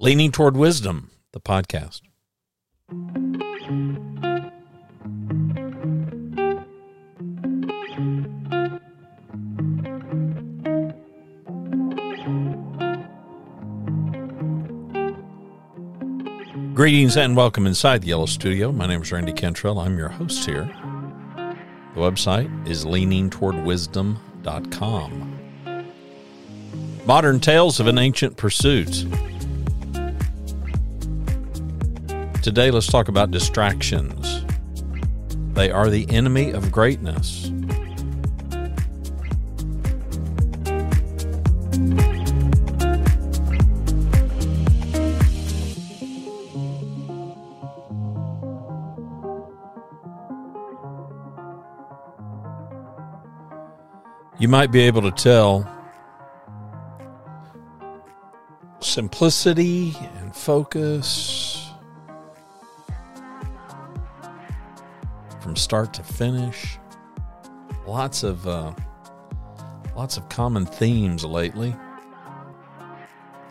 [0.00, 2.02] Leaning Toward Wisdom, the podcast.
[16.74, 18.70] Greetings and welcome inside the Yellow Studio.
[18.70, 19.80] My name is Randy Cantrell.
[19.80, 20.72] I'm your host here.
[21.94, 25.38] The website is leaningtowardwisdom.com.
[27.04, 29.04] Modern Tales of an Ancient Pursuit.
[32.42, 34.44] Today, let's talk about distractions.
[35.54, 37.50] They are the enemy of greatness.
[54.38, 55.68] You might be able to tell
[58.80, 61.47] simplicity and focus
[65.58, 66.78] start to finish.
[67.86, 68.72] Lots of uh,
[69.96, 71.74] lots of common themes lately,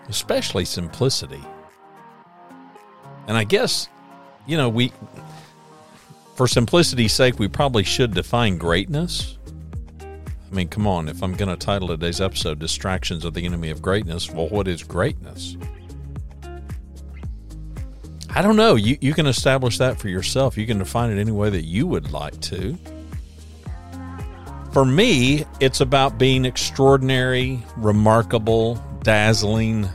[0.10, 1.44] especially simplicity.
[3.28, 3.90] And I guess
[4.46, 4.94] you know we,
[6.36, 9.38] for simplicity's sake, we probably should define greatness
[10.50, 13.70] I mean, come on, if I'm going to title today's episode Distractions Are the Enemy
[13.70, 15.58] of Greatness, well, what is greatness?
[18.38, 18.76] I don't know.
[18.76, 20.60] You, you can establish that for yourself.
[20.60, 22.78] You can define it any way that you would like to.
[24.72, 29.90] For me, it's about being extraordinary, remarkable, dazzling.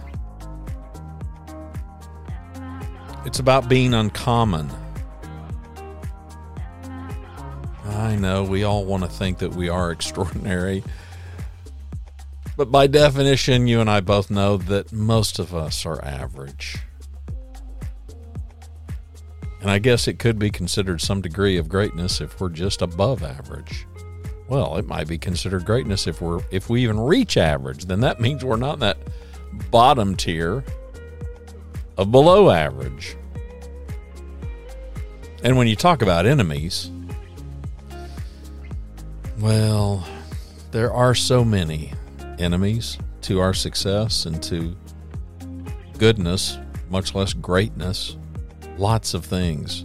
[3.24, 4.72] It's about being uncommon.
[7.84, 10.82] I know we all want to think that we are extraordinary.
[12.56, 16.78] But by definition, you and I both know that most of us are average.
[19.62, 23.22] And I guess it could be considered some degree of greatness if we're just above
[23.22, 23.86] average.
[24.48, 27.87] Well, it might be considered greatness if we're if we even reach average.
[27.87, 28.98] Then that means we're not in that
[29.70, 30.64] bottom tier
[31.97, 33.16] of below average.
[35.44, 36.91] And when you talk about enemies,
[39.38, 40.06] well,
[40.72, 41.92] there are so many
[42.38, 44.76] enemies to our success and to
[45.98, 46.58] goodness,
[46.91, 48.16] much less greatness.
[48.78, 49.84] Lots of things.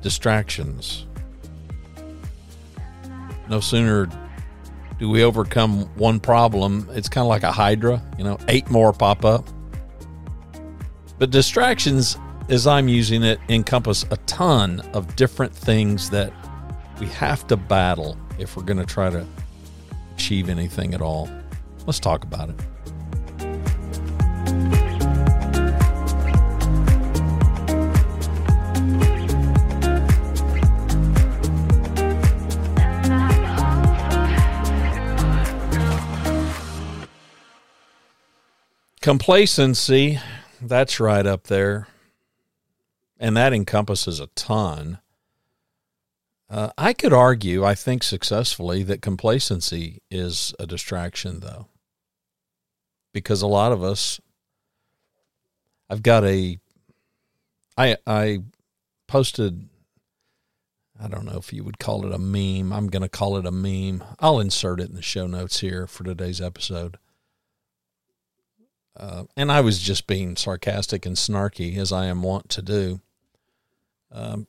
[0.00, 1.06] Distractions.
[3.48, 4.08] No sooner
[4.98, 8.92] do we overcome one problem, it's kind of like a hydra, you know, eight more
[8.92, 9.48] pop up.
[11.18, 12.18] But distractions,
[12.48, 16.32] as I'm using it, encompass a ton of different things that
[17.00, 19.24] we have to battle if we're going to try to
[20.14, 21.28] achieve anything at all.
[21.86, 22.56] Let's talk about it.
[39.08, 40.20] Complacency,
[40.60, 41.88] that's right up there.
[43.18, 44.98] And that encompasses a ton.
[46.50, 51.68] Uh, I could argue, I think successfully, that complacency is a distraction, though,
[53.14, 54.20] because a lot of us.
[55.88, 56.58] I've got a.
[57.78, 58.40] I I
[59.06, 59.70] posted.
[61.02, 62.74] I don't know if you would call it a meme.
[62.74, 64.04] I'm going to call it a meme.
[64.20, 66.98] I'll insert it in the show notes here for today's episode.
[68.98, 73.00] Uh, and I was just being sarcastic and snarky, as I am wont to do.
[74.10, 74.48] Um,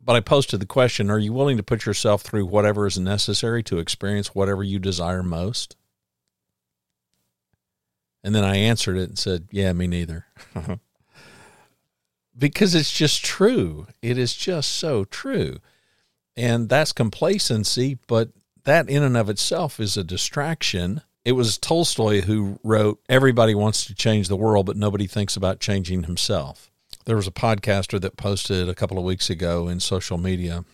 [0.00, 3.62] but I posted the question Are you willing to put yourself through whatever is necessary
[3.64, 5.76] to experience whatever you desire most?
[8.24, 10.26] And then I answered it and said, Yeah, me neither.
[12.38, 13.86] because it's just true.
[14.00, 15.58] It is just so true.
[16.36, 18.30] And that's complacency, but
[18.64, 21.02] that in and of itself is a distraction.
[21.24, 25.60] It was Tolstoy who wrote, Everybody wants to change the world, but nobody thinks about
[25.60, 26.72] changing himself
[27.04, 30.64] there was a podcaster that posted a couple of weeks ago in social media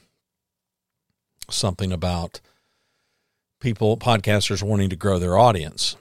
[1.51, 2.41] something about
[3.61, 5.97] people, podcasters wanting to grow their audience.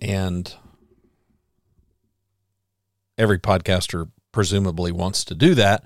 [0.00, 0.54] And
[3.16, 5.84] every podcaster presumably wants to do that,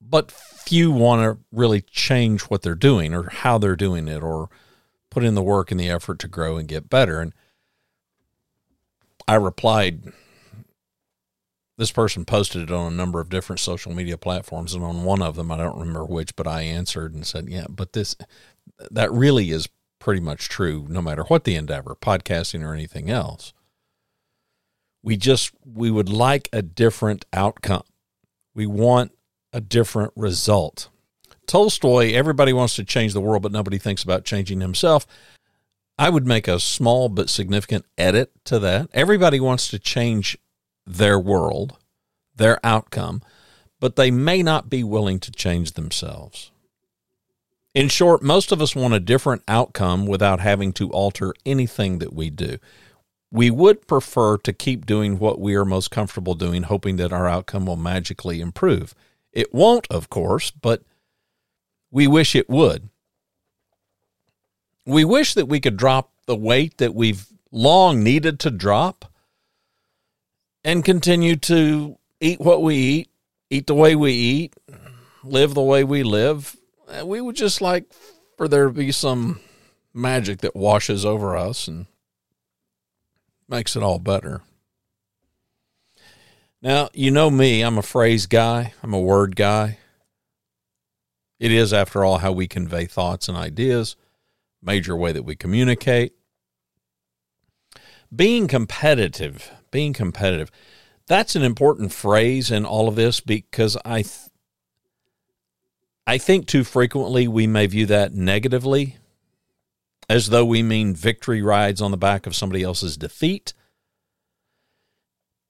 [0.00, 4.50] but few want to really change what they're doing or how they're doing it or
[5.16, 7.22] put in the work and the effort to grow and get better.
[7.22, 7.32] And
[9.26, 10.12] I replied
[11.78, 15.22] this person posted it on a number of different social media platforms and on one
[15.22, 18.16] of them i don't remember which but i answered and said yeah but this
[18.90, 19.68] that really is
[19.98, 23.52] pretty much true no matter what the endeavor podcasting or anything else
[25.02, 27.84] We just, we would like a different outcome.
[28.54, 29.12] We want
[29.52, 30.88] a different result.
[31.46, 35.06] Tolstoy, everybody wants to change the world, but nobody thinks about changing himself.
[35.98, 38.90] I would make a small but significant edit to that.
[38.92, 40.36] Everybody wants to change
[40.86, 41.78] their world,
[42.34, 43.22] their outcome,
[43.80, 46.50] but they may not be willing to change themselves.
[47.74, 52.12] In short, most of us want a different outcome without having to alter anything that
[52.12, 52.58] we do.
[53.30, 57.28] We would prefer to keep doing what we are most comfortable doing, hoping that our
[57.28, 58.94] outcome will magically improve.
[59.32, 60.82] It won't, of course, but
[61.90, 62.88] we wish it would.
[64.84, 69.04] We wish that we could drop the weight that we've long needed to drop
[70.64, 73.10] and continue to eat what we eat,
[73.50, 74.54] eat the way we eat,
[75.22, 76.56] live the way we live.
[77.04, 77.84] We would just like
[78.36, 79.40] for there to be some
[79.94, 81.86] magic that washes over us and
[83.48, 84.42] makes it all better.
[86.62, 89.78] Now, you know me, I'm a phrase guy, I'm a word guy.
[91.38, 93.96] It is, after all, how we convey thoughts and ideas,
[94.62, 96.14] major way that we communicate.
[98.14, 100.50] Being competitive, being competitive,
[101.06, 104.30] that's an important phrase in all of this because I, th-
[106.06, 108.96] I think too frequently we may view that negatively,
[110.08, 113.52] as though we mean victory rides on the back of somebody else's defeat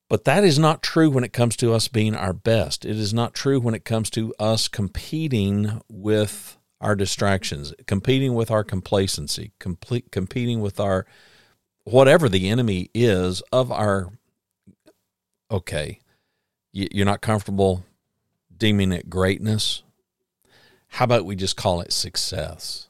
[0.08, 2.84] but that is not true when it comes to us being our best.
[2.84, 8.50] It is not true when it comes to us competing with our distractions, competing with
[8.50, 11.06] our complacency, complete, competing with our
[11.84, 14.12] whatever the enemy is of our.
[15.50, 16.00] Okay,
[16.72, 17.84] you're not comfortable
[18.56, 19.82] deeming it greatness.
[20.88, 22.88] How about we just call it success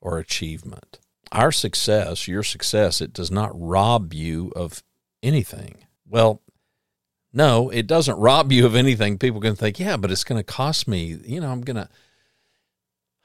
[0.00, 0.98] or achievement?
[1.32, 4.82] Our success, your success, it does not rob you of
[5.22, 5.84] anything.
[6.10, 6.42] Well,
[7.32, 9.16] no, it doesn't rob you of anything.
[9.16, 11.16] People can think, yeah, but it's going to cost me.
[11.24, 11.88] You know, I'm going to,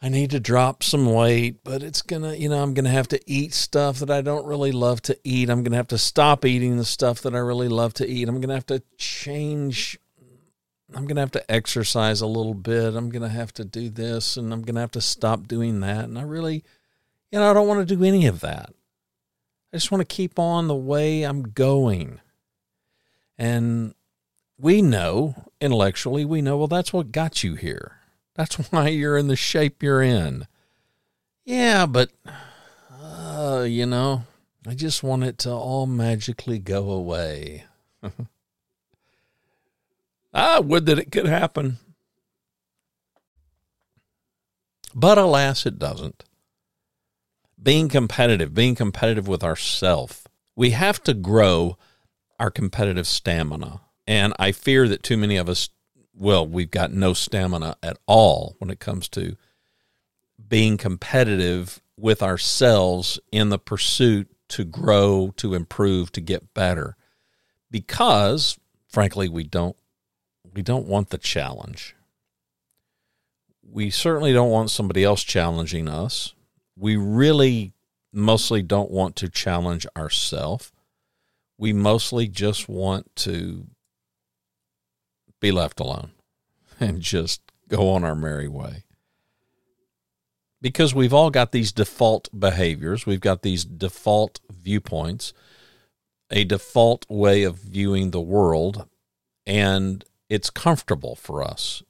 [0.01, 2.91] I need to drop some weight, but it's going to, you know, I'm going to
[2.91, 5.49] have to eat stuff that I don't really love to eat.
[5.49, 8.27] I'm going to have to stop eating the stuff that I really love to eat.
[8.27, 9.97] I'm going to have to change.
[10.93, 12.93] I'm going to have to exercise a little bit.
[12.95, 15.79] I'm going to have to do this and I'm going to have to stop doing
[15.79, 16.03] that.
[16.03, 16.63] And I really,
[17.31, 18.69] you know, I don't want to do any of that.
[19.73, 22.21] I just want to keep on the way I'm going.
[23.37, 23.93] And
[24.57, 27.97] we know intellectually, we know, well, that's what got you here.
[28.35, 30.47] That's why you're in the shape you're in.
[31.43, 32.11] Yeah, but,
[32.91, 34.23] uh, you know,
[34.67, 37.65] I just want it to all magically go away.
[40.33, 41.77] I would that it could happen.
[44.95, 46.23] But alas, it doesn't.
[47.61, 51.77] Being competitive, being competitive with ourself, we have to grow
[52.39, 53.81] our competitive stamina.
[54.07, 55.69] And I fear that too many of us,
[56.13, 59.35] well, we've got no stamina at all when it comes to
[60.47, 66.95] being competitive with ourselves in the pursuit to grow, to improve, to get better.
[67.71, 68.59] Because
[68.95, 69.75] frankly, we don't
[70.53, 71.95] we don't want the challenge.
[73.61, 76.33] We certainly don't want somebody else challenging us.
[76.77, 77.73] We really
[78.13, 80.71] mostly don't want to challenge ourselves
[81.57, 83.67] we mostly just want to
[85.39, 86.11] be left alone
[86.79, 88.83] and just go on our merry way.
[90.61, 95.33] Because we've all got these default behaviors, we've got these default viewpoints,
[96.31, 98.87] a default way of viewing the world,
[99.45, 101.83] and it's comfortable for us,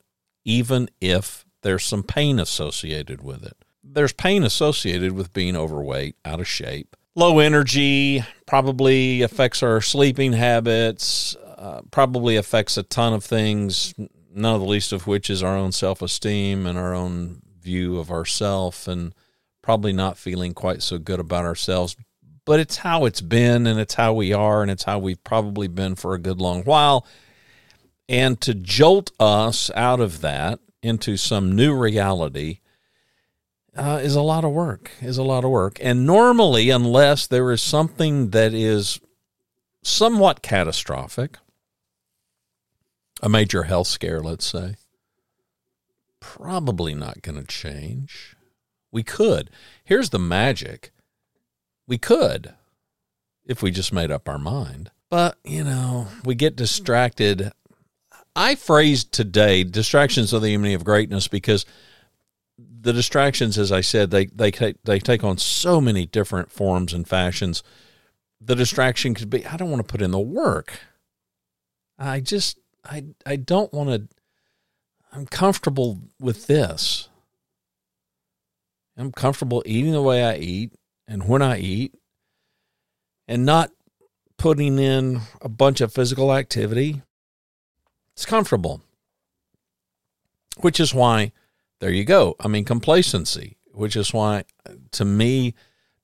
[0.44, 3.56] even if there's some pain associated with it.
[3.82, 10.34] There's pain associated with being overweight, out of shape, low energy probably affects our sleeping
[10.34, 13.94] habits uh, probably affects a ton of things
[14.36, 18.12] none of the least of which is our own self-esteem and our own view of
[18.12, 19.16] ourself and
[19.62, 21.96] probably not feeling quite so good about ourselves.
[22.46, 25.68] But it's how it's been and it's how we are and it's how we've probably
[25.68, 27.08] been for a good long while.
[28.08, 32.60] And to jolt us out of that into some new reality
[33.76, 34.92] uh, is a lot of work.
[35.02, 39.00] Is a lot of work, and normally, unless there is something that is
[39.84, 41.38] somewhat catastrophic,
[43.22, 44.76] a major health scare, let's say,
[46.20, 48.36] probably not going to change.
[48.92, 49.50] We could.
[49.84, 50.92] Here's the magic.
[51.88, 52.56] We could
[53.46, 54.90] if we just made up our mind.
[55.10, 57.52] But, you know, we get distracted.
[58.36, 61.66] I phrased today distractions are the enemy of greatness because
[62.86, 66.94] the distractions, as I said, they they take they take on so many different forms
[66.94, 67.62] and fashions
[68.46, 70.80] the distraction could be I don't want to put in the work.
[71.98, 74.08] I just I I don't want to
[75.12, 77.10] I'm comfortable with this.
[78.98, 80.74] I'm comfortable eating the way I eat
[81.08, 81.94] and when I eat
[83.28, 83.72] and not
[84.38, 87.02] putting in a bunch of physical activity.
[88.14, 88.82] It's comfortable.
[90.60, 91.34] Which is why
[91.86, 92.36] there you go.
[92.40, 94.46] I mean complacency, which is why
[94.94, 95.54] to me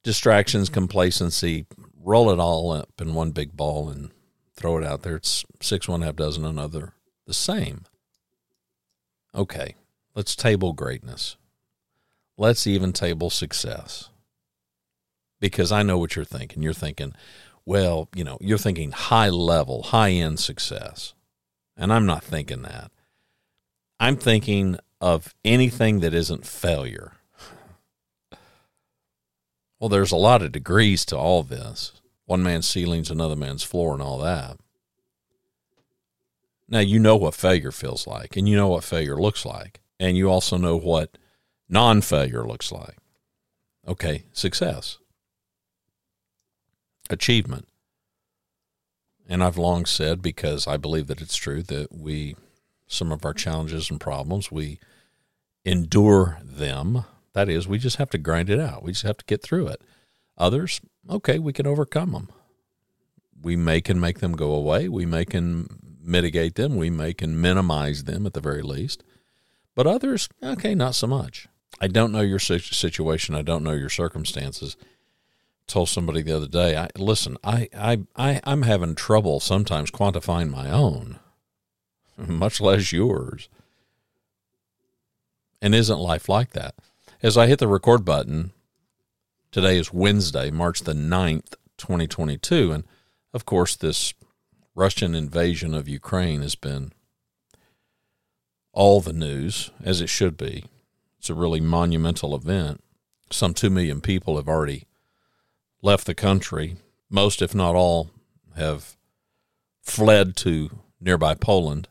[0.04, 1.66] distractions, complacency,
[2.00, 4.12] roll it all up in one big ball and
[4.56, 5.16] throw it out there.
[5.16, 6.94] It's six one half dozen another
[7.26, 7.86] the same.
[9.34, 9.74] Okay,
[10.14, 11.36] let's table greatness.
[12.38, 14.12] Let's even table success.
[15.40, 16.62] Because I know what you're thinking.
[16.62, 17.16] You're thinking,
[17.66, 21.16] well, you know, you're thinking high level, high end success.
[21.76, 22.92] And I'm not thinking that.
[24.00, 27.14] I'm thinking of anything that isn't failure.
[29.80, 31.94] Well, there's a lot of degrees to all this.
[32.26, 34.58] One man's ceiling's another man's floor and all that.
[36.70, 40.16] Now, you know what failure feels like, and you know what failure looks like, and
[40.16, 41.18] you also know what
[41.68, 42.98] non failure looks like.
[43.88, 45.00] Okay, success,
[47.10, 47.68] achievement.
[49.28, 52.36] And I've long said, because I believe that it's true, that we,
[52.88, 54.80] some of our challenges and problems, we
[55.64, 58.84] endure them that is, we just have to grind it out.
[58.84, 59.82] We just have to get through it.
[60.38, 62.30] Others, okay, we can overcome them.
[63.42, 64.90] We may can make them go away.
[64.90, 66.76] We may can mitigate them.
[66.76, 69.04] We may can minimize them at the very least.
[69.76, 71.48] But others, okay, not so much.
[71.80, 73.34] I don't know your situation.
[73.34, 74.76] I don't know your circumstances.
[75.68, 80.50] told somebody the other day, I listen, I, I, I, I'm having trouble sometimes quantifying
[80.50, 81.20] my own,
[82.18, 83.48] much less yours.
[85.62, 86.76] And isn't life like that?
[87.22, 88.52] As I hit the record button,
[89.52, 92.72] today is Wednesday, March the 9th, 2022.
[92.72, 92.84] And
[93.34, 94.14] of course, this
[94.74, 96.92] Russian invasion of Ukraine has been
[98.74, 100.66] all the news, as it should be.
[101.20, 102.84] It's a really monumental event.
[103.30, 104.88] Some 2 million people have already
[105.82, 106.78] left the country.
[107.10, 108.10] Most, if not all,
[108.56, 108.98] have
[109.82, 111.88] fled to nearby Poland.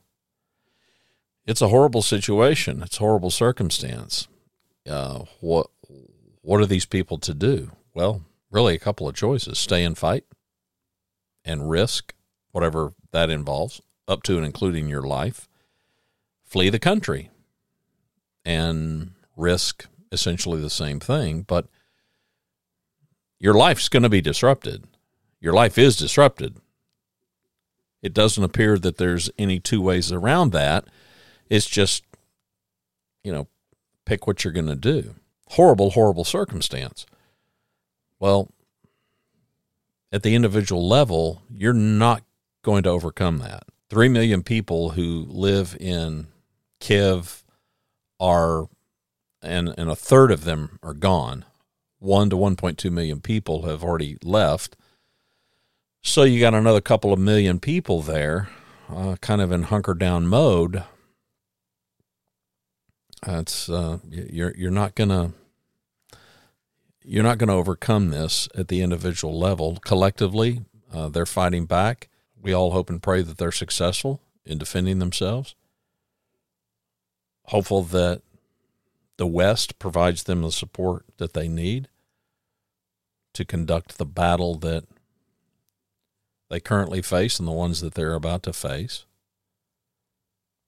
[1.50, 2.82] It's a horrible situation.
[2.82, 4.28] It's a horrible circumstance
[4.88, 5.68] uh, what
[6.42, 7.70] what are these people to do?
[7.94, 10.24] Well, really a couple of choices: stay and fight,
[11.44, 12.14] and risk
[12.52, 15.48] whatever that involves, up to and including your life.
[16.44, 17.30] Flee the country,
[18.44, 21.66] and risk essentially the same thing, but
[23.38, 24.84] your life's going to be disrupted.
[25.40, 26.56] Your life is disrupted.
[28.02, 30.86] It doesn't appear that there's any two ways around that.
[31.50, 32.04] It's just,
[33.24, 33.48] you know,
[34.06, 35.16] pick what you're going to do.
[35.48, 37.04] Horrible, horrible circumstance.
[38.20, 38.50] Well,
[40.12, 42.22] at the individual level, you're not
[42.62, 43.64] going to overcome that.
[43.88, 46.28] Three million people who live in
[46.78, 47.42] Kiev
[48.20, 48.68] are,
[49.42, 51.44] and, and a third of them are gone.
[51.98, 54.76] One to 1.2 million people have already left.
[56.02, 58.48] So you got another couple of million people there,
[58.88, 60.84] uh, kind of in hunker down mode
[63.26, 65.32] it's uh, you're you're not gonna
[67.02, 69.78] you're not to overcome this at the individual level.
[69.84, 72.08] Collectively, uh, they're fighting back.
[72.40, 75.54] We all hope and pray that they're successful in defending themselves.
[77.44, 78.22] Hopeful that
[79.16, 81.88] the West provides them the support that they need
[83.34, 84.84] to conduct the battle that
[86.48, 89.04] they currently face and the ones that they're about to face.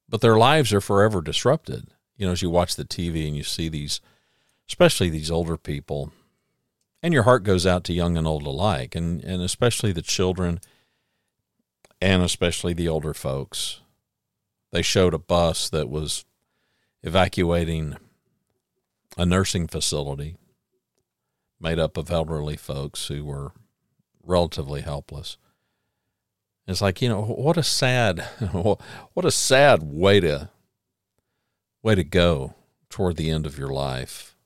[0.09, 3.43] But their lives are forever disrupted you know, as you watch the TV and you
[3.43, 4.01] see these,
[4.69, 6.13] especially these older people,
[7.03, 10.61] and your heart goes out to young and old alike, and, and especially the children
[12.01, 13.81] and especially the older folks.
[14.73, 16.25] They showed a bus that was
[17.03, 17.97] evacuating
[19.17, 20.37] a nursing facility
[21.61, 23.53] made up of elderly folks who were
[24.25, 25.37] relatively helpless.
[26.67, 28.21] It's like, you know, what a sad,
[28.53, 30.51] what a sad way to
[31.83, 32.55] way to go
[32.89, 34.37] toward the end of your life,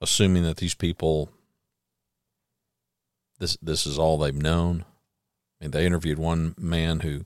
[0.00, 1.30] assuming that these people
[3.38, 4.84] this this is all they've known.
[5.60, 7.24] I mean, they interviewed one man who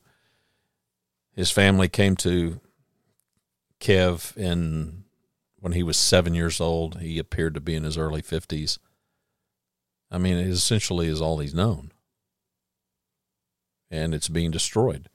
[1.32, 2.60] his family came to
[3.78, 5.04] Kiev in
[5.58, 7.00] when he was seven years old.
[7.00, 8.78] He appeared to be in his early fifties.
[10.10, 11.92] I mean, it essentially is all he's known,
[13.90, 15.08] and it's being destroyed.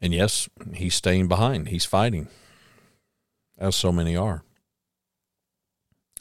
[0.00, 1.68] And yes, he's staying behind.
[1.68, 2.28] He's fighting,
[3.58, 4.42] as so many are.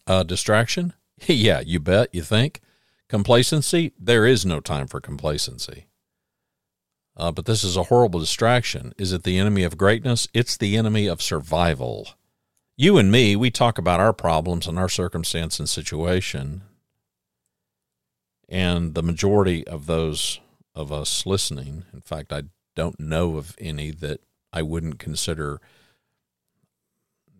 [0.08, 0.94] Uh, distraction?
[1.27, 2.13] yeah, you bet.
[2.13, 2.62] You think?
[3.08, 5.86] Complacency, there is no time for complacency.
[7.17, 8.94] Uh, but this is a horrible distraction.
[8.98, 10.27] Is it the enemy of greatness?
[10.34, 12.10] It's the enemy of survival.
[12.75, 16.63] You and me, we talk about our problems and our circumstance and situation.
[18.50, 20.39] And the majority of those
[20.74, 22.44] of us listening, in fact, I
[22.75, 24.22] don't know of any that
[24.53, 25.60] I wouldn't consider,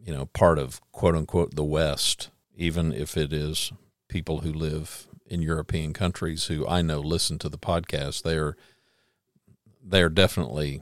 [0.04, 3.72] you know, part of quote unquote the West, even if it is
[4.08, 8.24] people who live in European countries who I know listen to the podcast.
[8.24, 8.56] They're
[9.84, 10.82] they're definitely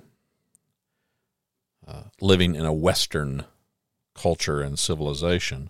[1.87, 3.45] uh, living in a Western
[4.15, 5.69] culture and civilization,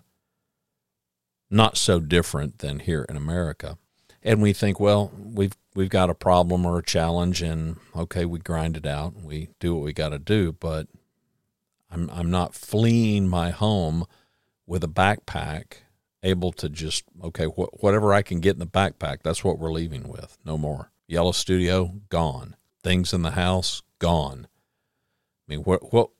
[1.50, 3.78] not so different than here in America.
[4.22, 8.38] And we think, well, we've we've got a problem or a challenge, and okay, we
[8.38, 10.52] grind it out, we do what we got to do.
[10.52, 10.88] But
[11.90, 14.06] I'm I'm not fleeing my home
[14.66, 15.78] with a backpack,
[16.22, 19.72] able to just okay, wh- whatever I can get in the backpack, that's what we're
[19.72, 20.90] leaving with, no more.
[21.06, 24.46] Yellow Studio gone things in the house gone.
[25.48, 26.10] I mean, what what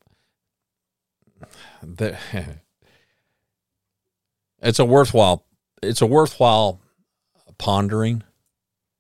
[1.83, 2.17] the,
[4.63, 5.45] it's a worthwhile
[5.81, 6.81] it's a worthwhile
[7.59, 8.25] pondering.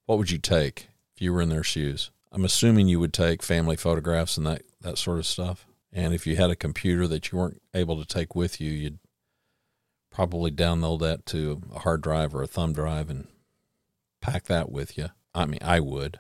[0.07, 2.11] What would you take if you were in their shoes?
[2.31, 5.67] I'm assuming you would take family photographs and that that sort of stuff.
[5.93, 8.99] And if you had a computer that you weren't able to take with you, you'd
[10.11, 13.29] probably download that to a hard drive or a thumb drive and
[14.21, 15.09] pack that with you.
[15.35, 16.19] I mean, I would.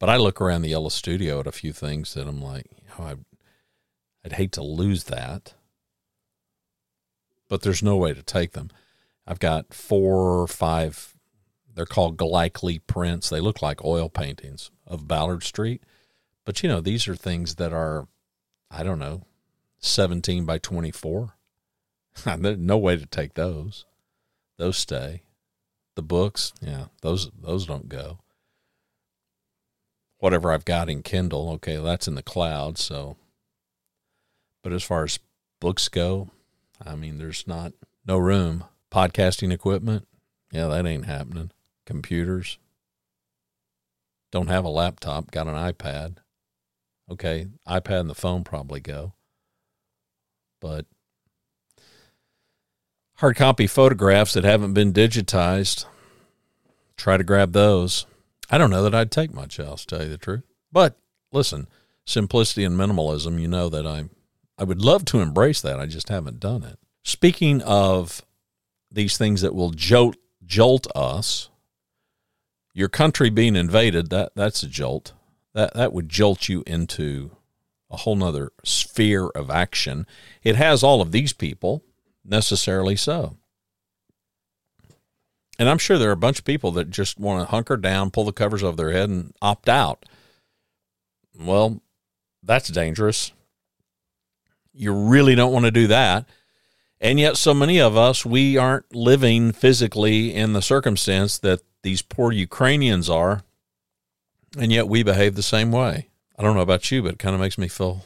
[0.00, 2.66] But I look around the yellow studio at a few things that I'm like,
[2.98, 3.14] oh, I,
[4.24, 5.54] I'd hate to lose that.
[7.48, 8.70] But there's no way to take them.
[9.26, 11.11] I've got four or five,
[11.74, 13.28] they're called Giclée prints.
[13.28, 15.82] They look like oil paintings of Ballard Street.
[16.44, 18.08] But, you know, these are things that are,
[18.70, 19.22] I don't know,
[19.78, 21.34] 17 by 24.
[22.24, 23.84] There's no way to take those.
[24.58, 25.22] Those stay.
[25.94, 28.20] The books, yeah, those those don't go
[30.22, 32.78] whatever I've got in Kindle, okay, that's in the cloud.
[32.78, 33.16] So,
[34.62, 35.18] but as far as
[35.58, 36.30] books go,
[36.84, 37.72] I mean, there's not
[38.06, 38.64] no room.
[38.88, 40.06] Podcasting equipment,
[40.52, 41.50] yeah, that ain't happening.
[41.86, 42.58] Computers,
[44.30, 46.16] don't have a laptop, got an iPad.
[47.10, 49.12] Okay, iPad and the phone probably go,
[50.60, 50.86] but
[53.16, 55.84] hard copy photographs that haven't been digitized,
[56.96, 58.06] try to grab those.
[58.48, 60.44] I don't know that I'd take much else, tell you the truth.
[60.70, 60.96] But
[61.32, 61.66] listen,
[62.06, 64.04] simplicity and minimalism, you know that I
[64.58, 65.80] I would love to embrace that.
[65.80, 66.78] I just haven't done it.
[67.02, 68.22] Speaking of
[68.90, 71.50] these things that will jolt jolt us,
[72.74, 75.12] your country being invaded, that that's a jolt.
[75.54, 77.36] That that would jolt you into
[77.90, 80.06] a whole nother sphere of action.
[80.42, 81.84] It has all of these people,
[82.24, 83.36] necessarily so.
[85.58, 88.10] And I'm sure there are a bunch of people that just want to hunker down,
[88.10, 90.06] pull the covers over their head, and opt out.
[91.38, 91.82] Well,
[92.42, 93.32] that's dangerous.
[94.72, 96.26] You really don't want to do that.
[97.02, 102.00] And yet, so many of us, we aren't living physically in the circumstance that these
[102.00, 103.42] poor Ukrainians are.
[104.56, 106.10] And yet, we behave the same way.
[106.38, 108.04] I don't know about you, but it kind of makes me feel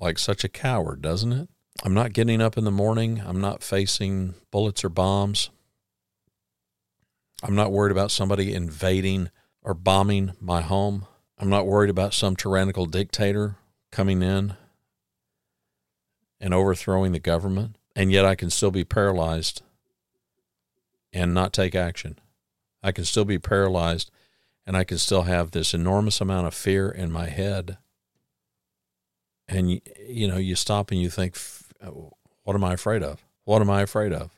[0.00, 1.48] like such a coward, doesn't it?
[1.82, 3.20] I'm not getting up in the morning.
[3.26, 5.50] I'm not facing bullets or bombs.
[7.42, 9.30] I'm not worried about somebody invading
[9.60, 11.06] or bombing my home.
[11.36, 13.56] I'm not worried about some tyrannical dictator
[13.90, 14.54] coming in
[16.40, 17.76] and overthrowing the government.
[17.96, 19.62] And yet I can still be paralyzed
[21.14, 22.18] and not take action.
[22.82, 24.10] I can still be paralyzed
[24.66, 27.78] and I can still have this enormous amount of fear in my head.
[29.48, 31.38] And, you, know, you stop and you think,
[32.42, 33.24] what am I afraid of?
[33.44, 34.32] What am I afraid of?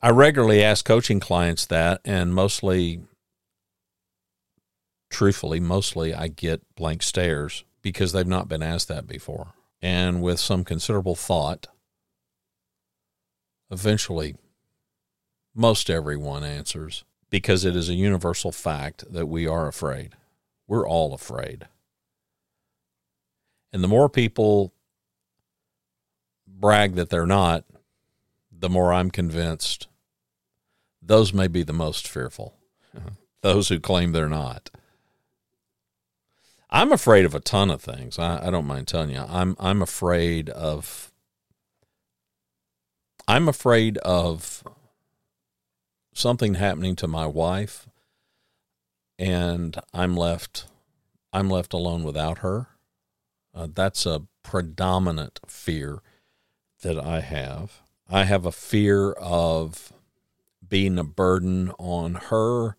[0.00, 3.00] I regularly ask coaching clients that, and mostly,
[5.10, 9.54] truthfully, mostly I get blank stares because they've not been asked that before.
[9.86, 11.68] And with some considerable thought,
[13.70, 14.34] eventually,
[15.54, 20.14] most everyone answers because it is a universal fact that we are afraid.
[20.66, 21.68] We're all afraid.
[23.72, 24.74] And the more people
[26.48, 27.64] brag that they're not,
[28.50, 29.86] the more I'm convinced
[31.00, 32.56] those may be the most fearful.
[32.96, 33.10] Uh-huh.
[33.42, 34.68] Those who claim they're not.
[36.68, 38.18] I'm afraid of a ton of things.
[38.18, 39.24] I, I don't mind telling you.
[39.28, 41.12] I'm I'm afraid of
[43.28, 44.64] I'm afraid of
[46.12, 47.88] something happening to my wife
[49.18, 50.66] and I'm left
[51.32, 52.68] I'm left alone without her.
[53.54, 56.00] Uh, that's a predominant fear
[56.82, 57.80] that I have.
[58.08, 59.92] I have a fear of
[60.66, 62.76] being a burden on her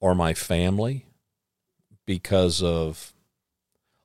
[0.00, 1.06] or my family
[2.10, 3.12] because of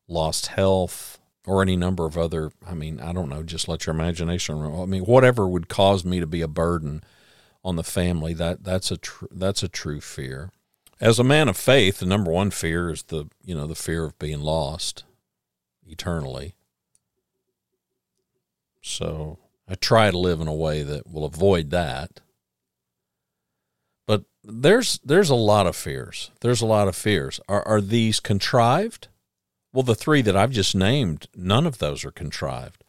[0.08, 3.96] lost health or any number of other i mean i don't know just let your
[3.96, 4.80] imagination run.
[4.80, 7.04] I mean whatever would cause me to be a burden
[7.64, 10.52] on the family that that's a tr- that's a true fear.
[11.02, 14.04] As a man of faith the number one fear is the you know the fear
[14.04, 15.04] of being lost
[15.88, 16.54] eternally.
[18.84, 22.22] So i try to live in a way that will avoid that
[24.48, 29.08] there's there's a lot of fears there's a lot of fears are are these contrived
[29.76, 32.82] well, the three that I've just named, none of those are contrived.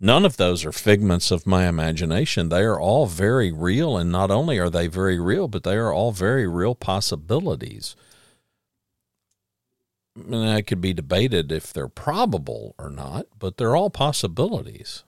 [0.00, 2.48] None of those are figments of my imagination.
[2.48, 5.92] They are all very real, and not only are they very real, but they are
[5.92, 7.94] all very real possibilities.
[10.16, 15.04] And that could be debated if they're probable or not, but they're all possibilities.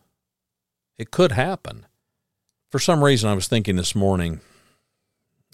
[0.98, 1.86] It could happen.
[2.70, 4.40] For some reason, I was thinking this morning,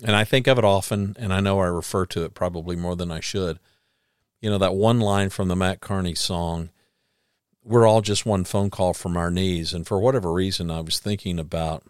[0.04, 2.96] and I think of it often, and I know I refer to it probably more
[2.96, 3.58] than I should
[4.40, 6.70] you know, that one line from the Mat Kearney song,
[7.64, 9.74] we're all just one phone call from our knees.
[9.74, 11.84] And for whatever reason, I was thinking about,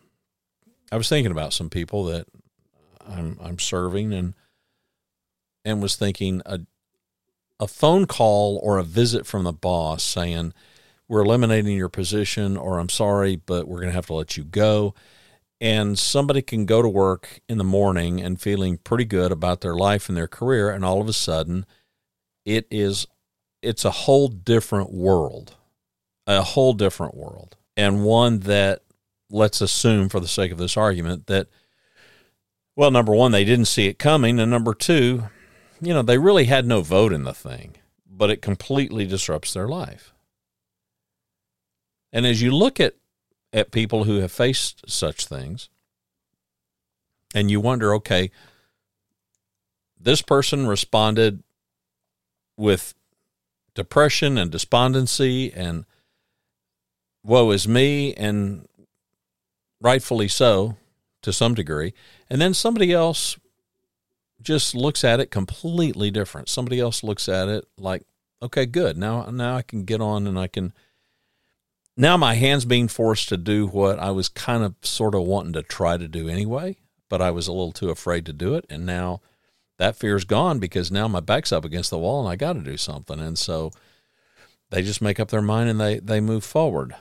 [0.91, 2.27] I was thinking about some people that
[3.07, 4.35] I'm, I'm serving and,
[5.65, 6.61] and was thinking a,
[7.61, 10.55] a phone call or a visit from the boss saying,
[11.07, 14.45] we're eliminating your position or I'm sorry, but we're going to have to let you
[14.45, 14.95] go.
[15.61, 19.75] And somebody can go to work in the morning and feeling pretty good about their
[19.75, 20.71] life and their career.
[20.71, 21.67] And all of a sudden,
[22.45, 23.07] it is
[23.63, 25.57] it's a whole different world
[26.27, 28.83] a whole different world and one that
[29.31, 31.49] let's assume for the sake of this argument that
[32.77, 35.25] well number one they didn't see it coming and number two
[35.81, 37.77] you know they really had no vote in the thing
[38.11, 40.15] but it completely disrupts their life
[42.13, 42.95] and as you look at
[43.53, 45.69] at people who have faced such things
[47.35, 48.31] and you wonder okay
[50.01, 51.43] this person responded
[52.57, 52.95] with
[53.75, 55.85] depression and despondency and
[57.25, 58.67] woe is me, and
[59.81, 60.77] rightfully so
[61.23, 61.93] to some degree.
[62.31, 63.39] And then somebody else
[64.41, 66.49] just looks at it completely different.
[66.49, 68.05] Somebody else looks at it like,
[68.43, 68.97] okay, good.
[68.97, 70.73] Now, now I can get on and I can.
[72.01, 75.55] Now my hands being forced to do what I was kind of sort of wanting
[75.55, 76.77] to try to do anyway,
[77.09, 78.65] but I was a little too afraid to do it.
[78.71, 79.21] And now
[79.79, 82.61] that fear's gone because now my back's up against the wall and I got to
[82.61, 83.19] do something.
[83.19, 83.73] And so
[84.71, 86.95] they just make up their mind and they, they move forward.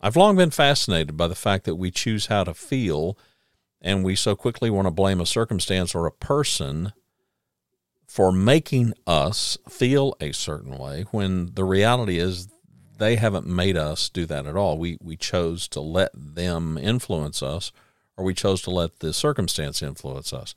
[0.00, 3.18] I've long been fascinated by the fact that we choose how to feel
[3.80, 6.92] and we so quickly want to blame a circumstance or a person
[8.06, 12.46] for making us feel a certain way when the reality is
[13.02, 14.78] they haven't made us do that at all.
[14.78, 17.72] We we chose to let them influence us
[18.16, 20.54] or we chose to let the circumstance influence us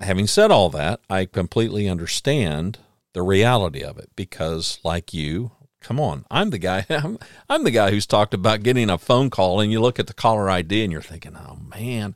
[0.00, 2.78] having said all that, I completely understand
[3.12, 6.86] the reality of it because, like you, come on, I'm the guy.
[6.90, 10.06] I'm, I'm the guy who's talked about getting a phone call, and you look at
[10.06, 12.14] the caller ID, and you're thinking, "Oh man,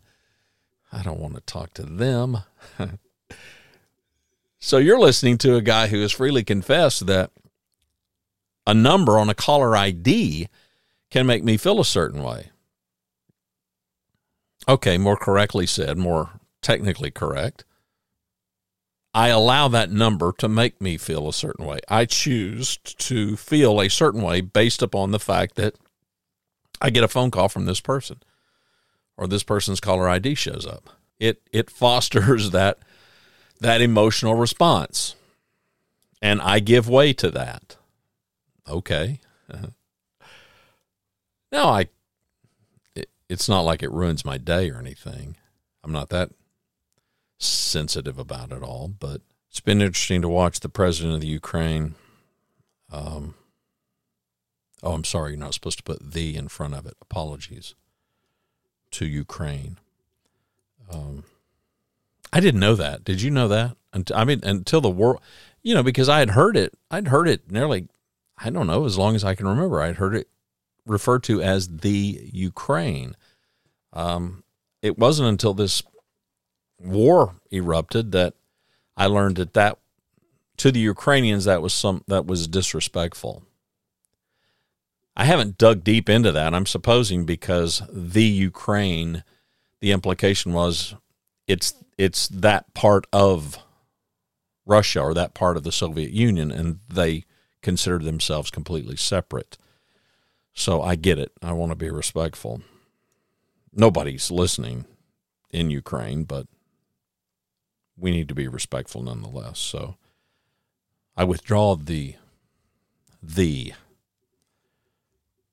[0.93, 2.39] I don't want to talk to them."
[4.59, 7.31] so you're listening to a guy who has freely confessed that
[8.67, 10.49] a number on a caller ID
[11.11, 12.51] can make me feel a certain way.
[14.69, 17.65] Okay, more correctly said, more technically correct.
[19.15, 21.81] I allow that number to make me feel a certain way.
[21.89, 25.75] I choose to feel a certain way based upon the fact that
[26.81, 28.23] I get a phone call from this person
[29.19, 30.89] or this person's caller ID shows up.
[31.19, 32.79] It it fosters that
[33.61, 35.15] that emotional response.
[36.23, 37.77] And I give way to that.
[38.69, 39.21] Okay.
[41.51, 41.89] Now I
[42.95, 45.37] it, it's not like it ruins my day or anything.
[45.85, 46.31] I'm not that
[47.39, 49.21] sensitive about it all, but
[49.51, 51.95] it's been interesting to watch the president of the Ukraine.
[52.91, 53.35] Um,
[54.83, 56.95] oh, I'm sorry, you're not supposed to put the in front of it.
[57.03, 57.75] Apologies
[58.93, 59.79] to Ukraine.
[60.91, 61.25] Um,
[62.33, 63.05] I didn't know that.
[63.05, 63.77] Did you know that?
[64.15, 65.19] I mean, until the war,
[65.63, 66.73] you know, because I had heard it.
[66.91, 67.89] I'd heard it nearly,
[68.45, 69.81] I don't know, as long as I can remember.
[69.81, 70.29] I'd heard it
[70.87, 73.17] referred to as the Ukraine.
[73.93, 74.43] Um,
[74.81, 75.83] it wasn't until this
[76.79, 78.35] war erupted that
[78.97, 79.79] I learned that that
[80.59, 83.45] to the Ukrainians that was some that was disrespectful.
[85.17, 86.55] I haven't dug deep into that.
[86.55, 89.25] I'm supposing because the Ukraine,
[89.81, 90.95] the implication was
[91.47, 93.59] it's it's that part of
[94.67, 97.25] Russia or that part of the Soviet Union, and they
[97.63, 99.57] considered themselves completely separate.
[100.53, 101.33] So I get it.
[101.43, 102.61] I want to be respectful.
[103.73, 104.85] Nobody's listening
[105.51, 106.47] in Ukraine, but
[107.97, 109.59] we need to be respectful nonetheless.
[109.59, 109.97] So
[111.17, 112.17] I withdraw the
[113.23, 113.73] the.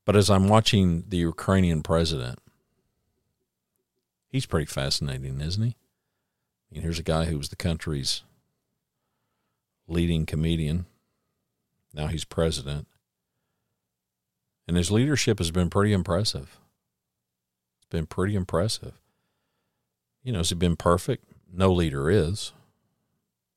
[0.06, 2.40] But as I'm watching the Ukrainian president,
[4.28, 5.76] he's pretty fascinating, isn't he?
[6.72, 8.24] Mean, here's a guy who was the country's
[9.88, 10.86] leading comedian.
[11.94, 12.88] Now he's president.
[14.68, 16.58] And his leadership has been pretty impressive.
[17.80, 18.94] It's been pretty impressive.
[20.24, 21.26] You know, has he been perfect?
[21.52, 22.54] No leader is.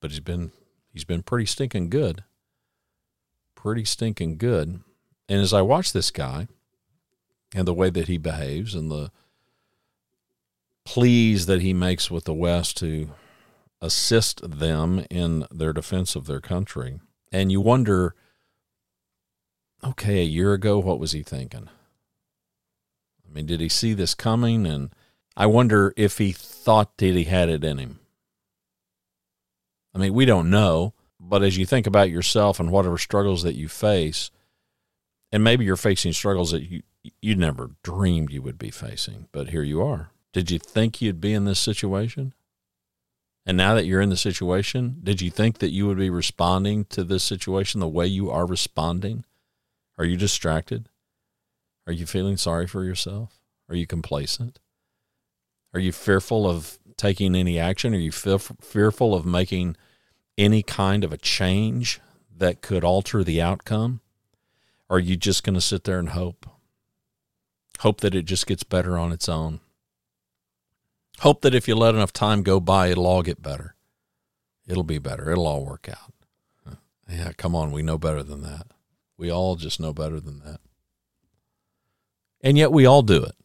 [0.01, 0.53] But he's been
[0.93, 2.25] he's been pretty stinking good
[3.63, 4.81] pretty stinking good.
[5.29, 6.49] And as I watch this guy
[7.55, 9.13] and the way that he behaves and the
[10.85, 13.11] pleas that he makes with the West to
[13.81, 16.99] assist them in their defense of their country,
[17.33, 18.15] and you wonder,
[19.83, 21.69] okay, a year ago, what was he thinking?
[23.27, 24.67] I mean, did he see this coming?
[24.67, 24.91] And
[25.37, 28.01] I wonder if he thought that he had it in him.
[29.95, 30.95] I mean, we don't know.
[31.19, 34.31] But as you think about yourself and whatever struggles that you face,
[35.31, 36.83] and maybe you're facing struggles that you
[37.21, 40.11] you never dreamed you would be facing, but here you are.
[40.33, 42.33] Did you think you'd be in this situation?
[43.45, 46.85] And now that you're in the situation, did you think that you would be responding
[46.87, 49.25] to this situation the way you are responding?
[49.99, 50.89] Are you distracted?
[51.87, 53.41] Are you feeling sorry for yourself?
[53.69, 54.61] Are you complacent?
[55.75, 57.95] Are you fearful of taking any action?
[57.95, 59.77] Are you fearful of making
[60.39, 62.01] any kind of a change
[62.37, 64.01] that could alter the outcome?
[64.89, 66.47] Are you just going to sit there and hope?
[67.81, 69.61] Hope that it just gets better on its own.
[71.23, 73.77] Hope that if you let enough time go by, it'll all get better.
[74.67, 75.31] It'll be better.
[75.31, 76.77] It'll all work out.
[77.09, 77.71] Yeah, come on.
[77.71, 78.67] We know better than that.
[79.17, 80.59] We all just know better than that.
[82.41, 83.37] And yet we all do it.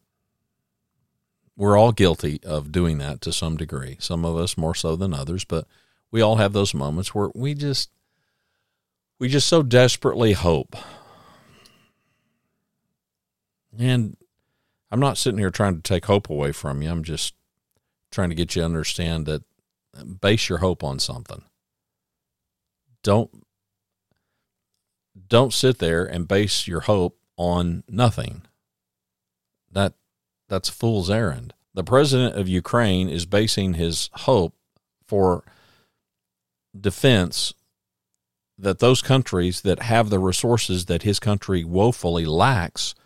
[1.56, 3.96] We're all guilty of doing that to some degree.
[4.00, 5.64] Some of us more so than others, but
[6.10, 7.90] we all have those moments where we just
[9.20, 10.74] we just so desperately hope.
[13.78, 14.16] And
[14.90, 16.90] I'm not sitting here trying to take hope away from you.
[16.90, 17.34] I'm just
[18.18, 19.44] trying to get you to understand that
[20.20, 21.44] base your hope on something.
[23.04, 23.44] Don't
[25.28, 28.42] don't sit there and base your hope on nothing.
[29.70, 29.94] That
[30.48, 31.54] that's a fool's errand.
[31.74, 34.56] The president of Ukraine is basing his hope
[35.06, 35.44] for
[36.76, 37.54] defense
[38.58, 42.96] that those countries that have the resources that his country woefully lacks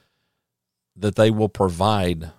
[0.97, 2.31] that they will provide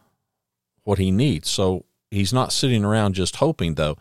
[0.82, 1.48] what he needs.
[1.52, 3.97] So he's not sitting around just hoping though.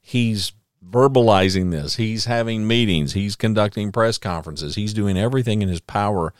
[0.00, 0.52] He's
[0.88, 1.96] verbalizing this.
[1.96, 4.74] He's having meetings, he's conducting press conferences.
[4.74, 6.32] He's doing everything in his power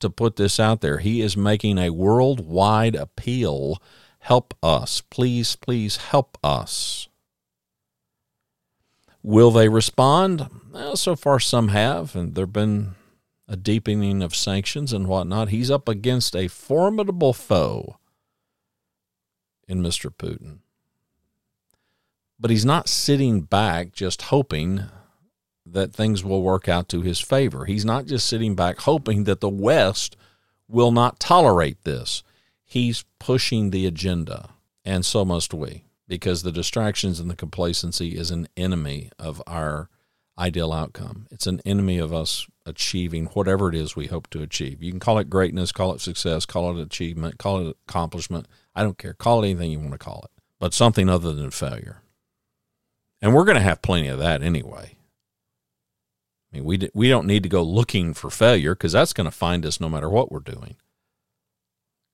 [0.00, 0.98] to put this out there.
[0.98, 3.80] He is making a worldwide appeal.
[4.18, 5.00] Help us.
[5.00, 7.08] Please, please help us.
[9.22, 10.48] Will they respond?
[10.72, 12.96] Well, so far, some have, and there have been
[13.48, 15.50] a deepening of sanctions and whatnot.
[15.50, 17.98] He's up against a formidable foe
[19.68, 20.10] in Mr.
[20.10, 20.58] Putin.
[22.42, 24.82] But he's not sitting back just hoping
[25.64, 27.66] that things will work out to his favor.
[27.66, 30.16] He's not just sitting back hoping that the West
[30.66, 32.24] will not tolerate this.
[32.64, 34.48] He's pushing the agenda,
[34.84, 39.88] and so must we because the distractions and the complacency is an enemy of our
[40.36, 41.28] ideal outcome.
[41.30, 44.82] It's an enemy of us achieving whatever it is we hope to achieve.
[44.82, 48.48] You can call it greatness, call it success, call it achievement, call it accomplishment.
[48.74, 49.14] I don't care.
[49.14, 52.01] Call it anything you want to call it, but something other than failure.
[53.22, 54.96] And we're going to have plenty of that anyway.
[56.52, 59.30] I mean, we we don't need to go looking for failure because that's going to
[59.30, 60.76] find us no matter what we're doing.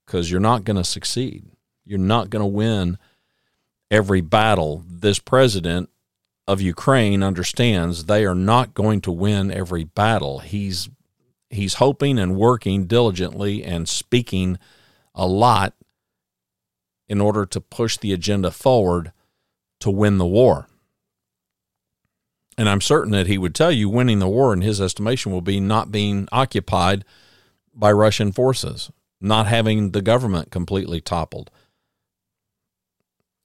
[0.07, 1.47] Because you're not going to succeed.
[1.85, 2.99] You're not going to win
[3.90, 4.85] every battle.
[4.87, 5.88] This president
[6.47, 10.40] of Ukraine understands they are not going to win every battle.
[10.40, 10.88] He's
[11.51, 14.59] he's hoping and working diligently and speaking
[15.14, 15.75] a lot
[17.09, 19.12] in order to push the agenda forward
[19.81, 20.68] to win the war.
[22.59, 25.40] And I'm certain that he would tell you winning the war, in his estimation, will
[25.40, 27.07] be not being occupied
[27.73, 28.90] by Russian forces,
[29.21, 31.51] not having the government completely toppled,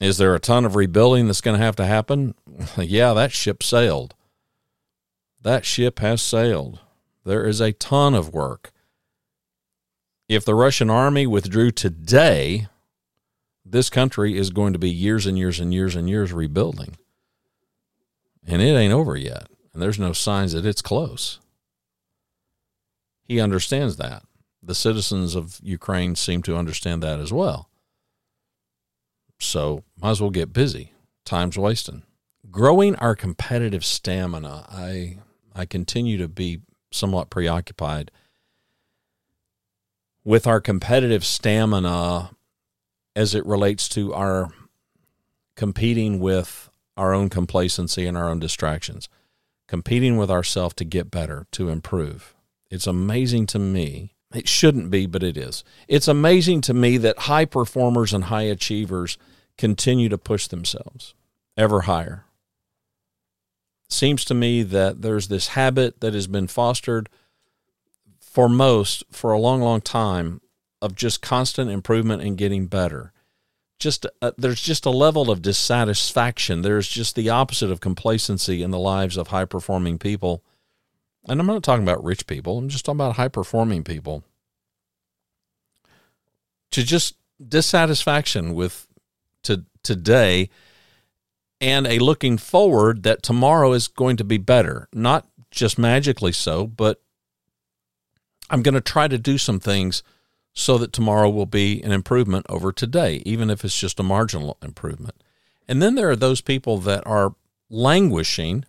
[0.04, 2.34] is there a ton of rebuilding that's going to have to happen?
[2.76, 4.14] yeah, that ship sailed.
[5.40, 6.80] That ship has sailed.
[7.24, 8.70] There is a ton of work.
[10.28, 12.68] If the Russian army withdrew today,
[13.64, 16.96] this country is going to be years and years and years and years rebuilding.
[18.46, 19.48] And it ain't over yet.
[19.72, 21.40] And there's no signs that it's close.
[23.24, 24.22] He understands that.
[24.62, 27.68] The citizens of Ukraine seem to understand that as well.
[29.40, 30.92] So might as well get busy.
[31.24, 32.02] Time's wasting.
[32.50, 34.66] Growing our competitive stamina.
[34.70, 35.18] I
[35.54, 38.10] I continue to be somewhat preoccupied
[40.24, 42.30] with our competitive stamina
[43.14, 44.52] as it relates to our
[45.56, 49.08] competing with our own complacency and our own distractions,
[49.66, 52.34] competing with ourselves to get better, to improve.
[52.70, 54.14] It's amazing to me.
[54.34, 55.62] It shouldn't be, but it is.
[55.86, 59.16] It's amazing to me that high performers and high achievers
[59.56, 61.14] continue to push themselves
[61.56, 62.24] ever higher.
[63.88, 67.08] Seems to me that there's this habit that has been fostered
[68.18, 70.40] for most for a long, long time
[70.82, 73.12] of just constant improvement and getting better.
[73.84, 76.62] Just uh, there's just a level of dissatisfaction.
[76.62, 80.42] There's just the opposite of complacency in the lives of high performing people.
[81.28, 82.56] And I'm not talking about rich people.
[82.56, 84.24] I'm just talking about high performing people.
[86.70, 87.16] To just
[87.46, 88.86] dissatisfaction with
[89.42, 90.48] to today
[91.60, 94.88] and a looking forward that tomorrow is going to be better.
[94.94, 97.02] Not just magically so, but
[98.48, 100.02] I'm going to try to do some things
[100.54, 104.56] so that tomorrow will be an improvement over today, even if it's just a marginal
[104.62, 105.16] improvement.
[105.66, 107.34] And then there are those people that are
[107.68, 108.64] languishing,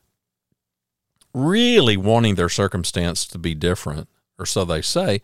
[1.34, 5.21] really wanting their circumstance to be different, or so they say,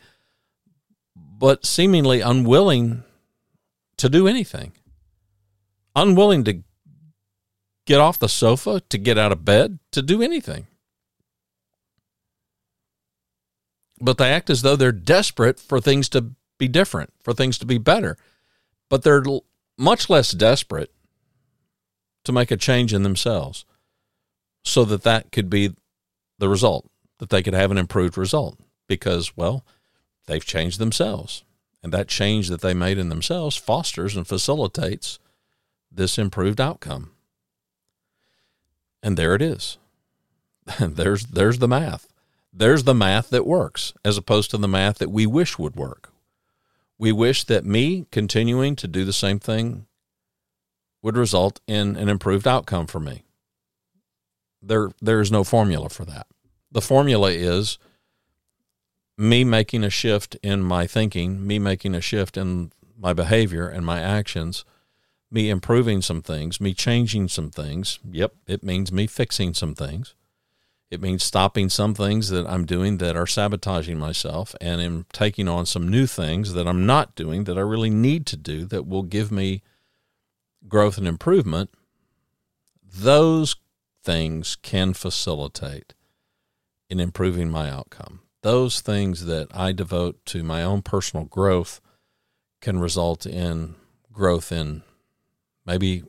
[1.16, 3.04] but seemingly unwilling
[3.98, 4.74] to do anything,
[5.96, 6.62] unwilling to
[7.86, 10.68] get off the sofa, to get out of bed, to do anything.
[14.02, 17.66] but they act as though they're desperate for things to be different, for things to
[17.66, 18.16] be better.
[18.88, 19.24] But they're
[19.80, 20.92] much less desperate
[22.24, 23.66] to make a change in themselves
[24.64, 25.74] so that that could be
[26.38, 29.66] the result, that they could have an improved result because, well,
[30.28, 31.44] they've changed themselves.
[31.82, 35.18] And that change that they made in themselves fosters and facilitates
[35.92, 37.10] this improved outcome.
[39.02, 39.80] And there it is.
[40.80, 42.08] there's there's the math.
[42.54, 46.12] There's the math that works as opposed to the math that we wish would work.
[47.02, 49.88] We wish that me continuing to do the same thing
[51.02, 53.24] would result in an improved outcome for me.
[54.62, 56.28] There, there is no formula for that.
[56.72, 57.80] The formula is
[59.18, 63.84] me making a shift in my thinking, me making a shift in my behavior and
[63.84, 64.64] my actions,
[65.32, 67.98] me improving some things, me changing some things.
[68.12, 70.14] Yep, it means me fixing some things.
[70.92, 75.48] It means stopping some things that I'm doing that are sabotaging myself and am taking
[75.48, 78.86] on some new things that I'm not doing that I really need to do that
[78.86, 79.64] will give me
[80.68, 81.70] growth and improvement.
[82.94, 83.56] Those
[84.04, 85.94] things can facilitate
[86.90, 88.20] in improving my outcome.
[88.42, 91.80] Those things that I devote to my own personal growth
[92.60, 93.76] can result in
[94.12, 94.84] growth in
[95.66, 96.04] maybe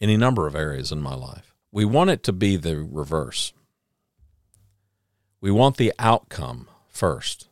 [0.00, 1.56] any number of areas in my life.
[1.72, 3.52] We want it to be the reverse.
[5.40, 7.48] We want the outcome first.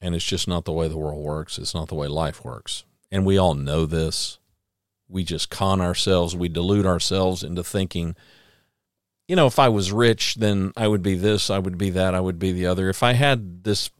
[0.00, 1.58] And it's just not the way the world works.
[1.58, 2.84] It's not the way life works.
[3.10, 4.38] And we all know this.
[5.08, 6.36] We just con ourselves.
[6.36, 8.16] We delude ourselves into thinking,
[9.28, 12.14] you know, if I was rich, then I would be this, I would be that,
[12.14, 12.88] I would be the other.
[12.90, 13.90] If I had this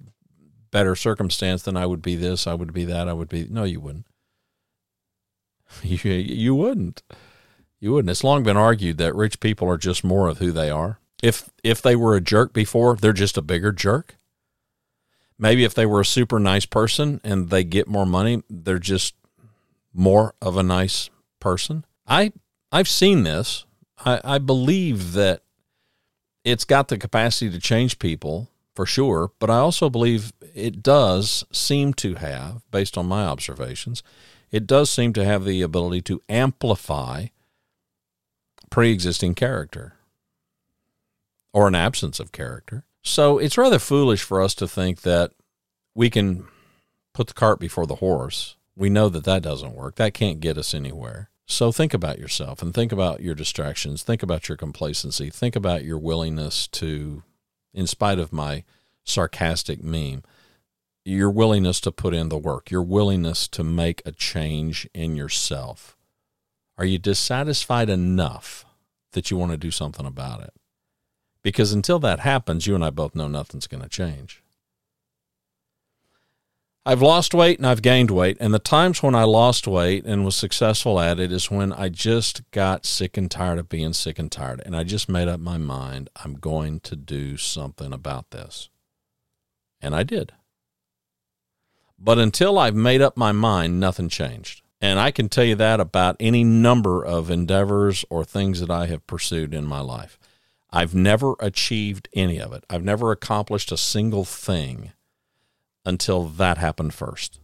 [0.70, 3.46] better circumstance, then I would be this, I would be that, I would be.
[3.48, 4.06] No, you wouldn't.
[5.82, 7.02] You, you wouldn't.
[7.80, 8.10] You wouldn't.
[8.10, 11.00] It's long been argued that rich people are just more of who they are.
[11.24, 14.16] If if they were a jerk before, they're just a bigger jerk.
[15.38, 19.14] Maybe if they were a super nice person and they get more money, they're just
[19.94, 21.08] more of a nice
[21.40, 21.86] person.
[22.06, 22.34] I
[22.70, 23.64] I've seen this.
[24.04, 25.40] I, I believe that
[26.44, 31.42] it's got the capacity to change people for sure, but I also believe it does
[31.50, 34.02] seem to have, based on my observations,
[34.50, 37.28] it does seem to have the ability to amplify
[38.68, 39.94] pre existing character
[41.54, 42.84] or an absence of character.
[43.00, 45.30] So it's rather foolish for us to think that
[45.94, 46.46] we can
[47.14, 48.56] put the cart before the horse.
[48.76, 49.94] We know that that doesn't work.
[49.94, 51.30] That can't get us anywhere.
[51.46, 54.02] So think about yourself and think about your distractions.
[54.02, 55.30] Think about your complacency.
[55.30, 57.22] Think about your willingness to,
[57.72, 58.64] in spite of my
[59.04, 60.24] sarcastic meme,
[61.04, 65.96] your willingness to put in the work, your willingness to make a change in yourself.
[66.76, 68.64] Are you dissatisfied enough
[69.12, 70.52] that you want to do something about it?
[71.44, 74.42] Because until that happens, you and I both know nothing's going to change.
[76.86, 78.36] I've lost weight and I've gained weight.
[78.40, 81.88] And the times when I lost weight and was successful at it is when I
[81.88, 84.62] just got sick and tired of being sick and tired.
[84.66, 88.68] And I just made up my mind I'm going to do something about this.
[89.80, 90.32] And I did.
[91.98, 94.62] But until I've made up my mind, nothing changed.
[94.80, 98.86] And I can tell you that about any number of endeavors or things that I
[98.86, 100.18] have pursued in my life.
[100.74, 102.64] I've never achieved any of it.
[102.68, 104.90] I've never accomplished a single thing
[105.84, 107.38] until that happened first.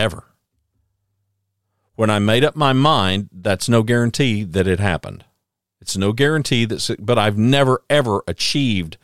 [0.00, 0.24] Ever.
[1.94, 5.26] When I made up my mind, that's no guarantee that it happened.
[5.80, 8.96] It's no guarantee that, but I've never ever achieved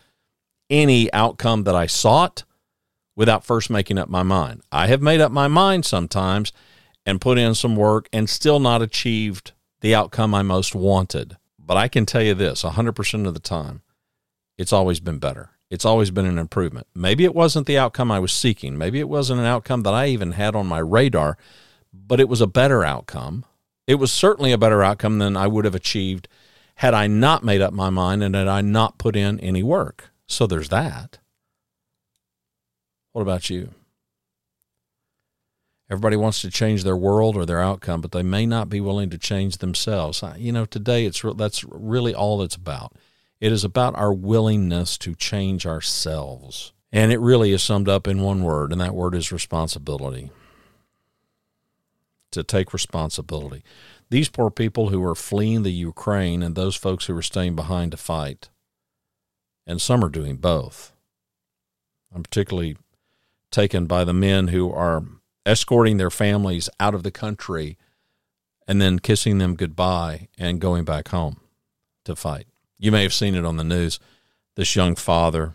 [0.68, 2.42] any outcome that I sought
[3.14, 4.62] without first making up my mind.
[4.72, 6.52] I have made up my mind sometimes
[7.06, 9.52] and put in some work and still not achieved
[9.82, 11.36] the outcome I most wanted.
[11.66, 13.82] But I can tell you this 100% of the time,
[14.58, 15.50] it's always been better.
[15.70, 16.86] It's always been an improvement.
[16.94, 18.76] Maybe it wasn't the outcome I was seeking.
[18.76, 21.38] Maybe it wasn't an outcome that I even had on my radar,
[21.92, 23.44] but it was a better outcome.
[23.86, 26.28] It was certainly a better outcome than I would have achieved
[26.76, 30.10] had I not made up my mind and had I not put in any work.
[30.26, 31.18] So there's that.
[33.12, 33.70] What about you?
[35.94, 39.10] Everybody wants to change their world or their outcome, but they may not be willing
[39.10, 40.24] to change themselves.
[40.36, 42.94] You know, today it's that's really all it's about.
[43.40, 46.72] It is about our willingness to change ourselves.
[46.90, 50.32] And it really is summed up in one word, and that word is responsibility.
[52.32, 53.62] To take responsibility.
[54.10, 57.92] These poor people who are fleeing the Ukraine and those folks who are staying behind
[57.92, 58.48] to fight,
[59.64, 60.92] and some are doing both.
[62.12, 62.76] I'm particularly
[63.52, 65.04] taken by the men who are
[65.46, 67.76] escorting their families out of the country
[68.66, 71.40] and then kissing them goodbye and going back home
[72.04, 72.46] to fight.
[72.78, 73.98] You may have seen it on the news.
[74.56, 75.54] This young father,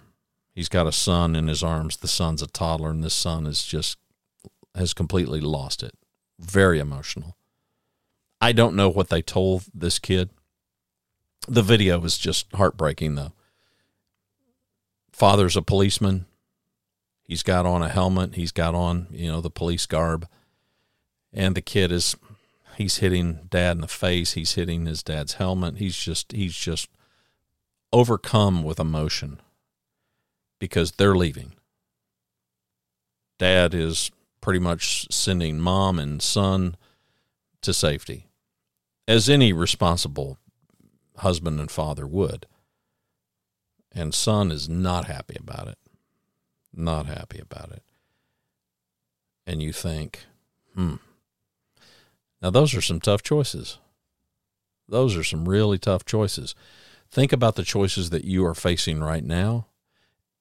[0.53, 1.97] he's got a son in his arms.
[1.97, 3.97] The son's a toddler, and this son is just
[4.75, 5.93] has completely lost it.
[6.39, 7.35] Very emotional.
[8.39, 10.29] I don't know what they told this kid.
[11.47, 13.33] The video was just heartbreaking, though.
[15.11, 16.25] Father's a policeman.
[17.29, 18.33] He's got on a helmet.
[18.33, 20.27] He's got on, you know, the police garb.
[21.31, 22.15] And the kid is,
[22.75, 24.31] he's hitting dad in the face.
[24.31, 25.77] He's hitting his dad's helmet.
[25.77, 26.89] He's just, he's just
[27.93, 29.39] overcome with emotion
[30.57, 31.53] because they're leaving.
[33.37, 34.09] Dad is
[34.41, 36.75] pretty much sending mom and son
[37.61, 38.25] to safety,
[39.07, 40.39] as any responsible
[41.17, 42.47] husband and father would.
[43.91, 45.77] And son is not happy about it
[46.79, 47.83] not happy about it.
[49.45, 50.25] And you think,
[50.75, 50.95] hmm.
[52.41, 53.79] Now, those are some tough choices.
[54.87, 56.55] Those are some really tough choices.
[57.11, 59.67] Think about the choices that you are facing right now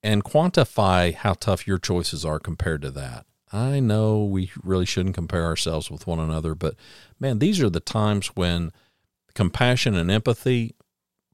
[0.02, 3.26] and quantify how tough your choices are compared to that.
[3.52, 6.74] I know we really shouldn't compare ourselves with one another, but
[7.18, 8.72] man, these are the times when
[9.34, 10.74] compassion and empathy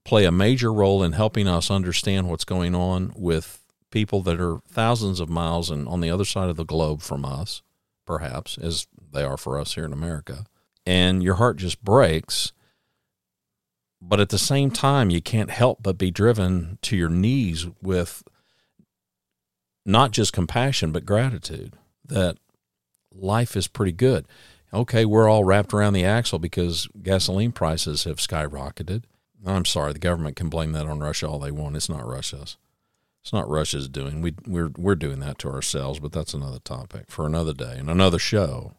[0.05, 3.64] play a major role in helping us understand what's going on with
[3.95, 7.25] people that are thousands of miles and on the other side of the globe from
[7.25, 7.63] us,
[8.05, 10.47] perhaps, as they are for us here in America.
[10.85, 12.53] And your heart just breaks.
[14.03, 18.25] But at the same time, you can't help but be driven to your knees with
[19.87, 21.75] not just compassion, but gratitude
[22.05, 22.37] that
[23.13, 24.27] life is pretty good.
[24.73, 29.05] Okay, we're all wrapped around the axle because gasoline prices have skyrocketed.
[29.47, 31.77] I'm sorry, the government can blame that on Russia all they want.
[31.77, 32.57] It's not Russia's.
[33.25, 34.21] It's not Russia's doing.
[34.21, 37.89] We we're we're doing that to ourselves, but that's another topic for another day and
[37.89, 38.75] another show.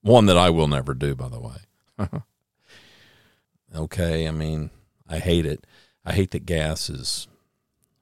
[0.00, 2.08] One that I will never do, by the way.
[3.76, 4.70] okay, I mean,
[5.06, 5.66] I hate it.
[6.06, 7.28] I hate that gas is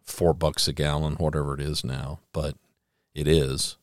[0.04, 2.54] four bucks a gallon, whatever it is now, but
[3.12, 3.76] it is.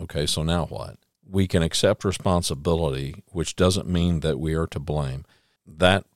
[0.00, 0.96] Okay, so now what?
[1.24, 5.24] We can accept responsibility, which doesn't mean that we are to blame.
[5.64, 6.06] That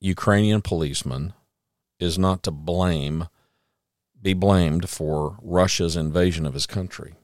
[0.00, 1.34] Ukrainian policeman
[2.00, 3.28] is not to blame
[4.22, 7.14] be blamed for Russia's invasion of his country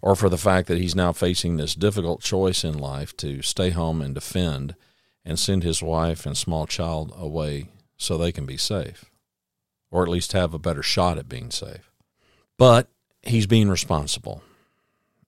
[0.00, 3.70] or for the fact that he's now facing this difficult choice in life to stay
[3.70, 4.74] home and defend
[5.24, 9.06] and send his wife and small child away so they can be safe
[9.90, 11.90] or at least have a better shot at being safe.
[12.58, 12.88] But
[13.22, 14.42] he's being responsible.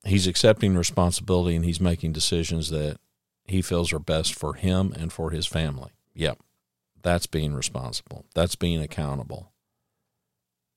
[0.04, 2.98] He's accepting responsibility and he's making decisions that
[3.44, 5.92] he feels are best for him and for his family.
[6.14, 6.38] Yep.
[7.02, 8.26] That's being responsible.
[8.34, 9.52] That's being accountable.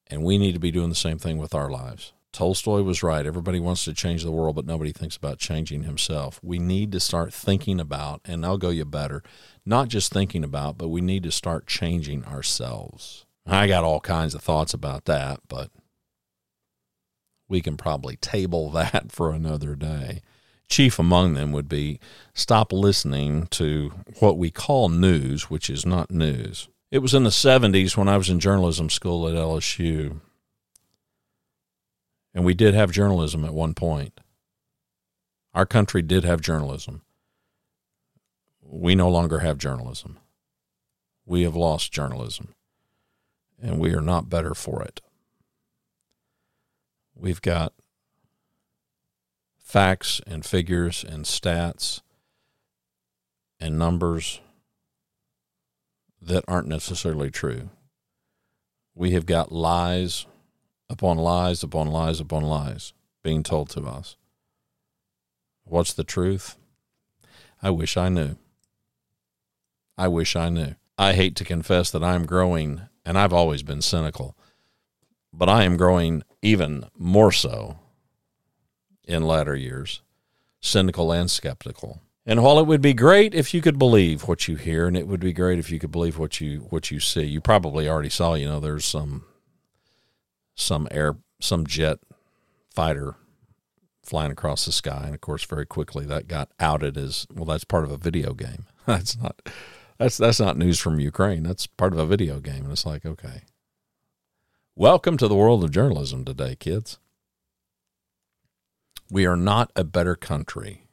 [0.09, 2.13] And we need to be doing the same thing with our lives.
[2.31, 3.25] Tolstoy was right.
[3.25, 6.39] Everybody wants to change the world, but nobody thinks about changing himself.
[6.43, 9.23] We need to start thinking about, and I'll go you better,
[9.65, 13.25] not just thinking about, but we need to start changing ourselves.
[13.47, 15.71] I got all kinds of thoughts about that, but
[17.47, 20.21] we can probably table that for another day.
[20.69, 21.99] Chief among them would be
[22.35, 26.69] stop listening to what we call news, which is not news.
[26.91, 30.21] It was in the 70s when I was in journalism school at LSU.
[32.33, 34.19] And we did have journalism at one point.
[35.53, 37.01] Our country did have journalism.
[38.61, 40.19] We no longer have journalism.
[41.25, 42.55] We have lost journalism,
[43.61, 45.01] and we are not better for it.
[47.15, 47.73] We've got
[49.57, 52.01] facts and figures and stats
[53.59, 54.39] and numbers
[56.21, 57.69] that aren't necessarily true.
[58.95, 60.25] We have got lies
[60.89, 62.93] upon lies upon lies upon lies
[63.23, 64.15] being told to us.
[65.63, 66.57] What's the truth?
[67.61, 68.37] I wish I knew.
[69.97, 70.75] I wish I knew.
[70.97, 74.35] I hate to confess that I'm growing, and I've always been cynical,
[75.31, 77.79] but I am growing even more so
[79.05, 80.01] in latter years,
[80.61, 82.01] cynical and skeptical.
[82.29, 85.07] And while it would be great if you could believe what you hear, and it
[85.07, 88.11] would be great if you could believe what you what you see, you probably already
[88.11, 88.35] saw.
[88.35, 89.25] You know, there's some
[90.53, 91.97] some air some jet
[92.69, 93.15] fighter
[94.03, 97.45] flying across the sky, and of course, very quickly that got outed as well.
[97.45, 98.67] That's part of a video game.
[98.85, 99.41] That's not
[99.97, 101.41] that's that's not news from Ukraine.
[101.41, 103.41] That's part of a video game, and it's like okay.
[104.75, 106.99] Welcome to the world of journalism today, kids.
[109.09, 110.88] We are not a better country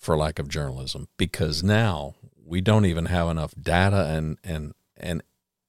[0.00, 5.22] for lack of journalism because now we don't even have enough data and and and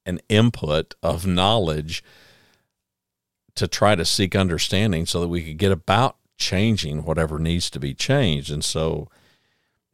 [0.05, 2.03] an input of knowledge
[3.53, 7.79] to try to seek understanding so that we could get about changing whatever needs to
[7.79, 8.49] be changed.
[8.49, 9.09] And so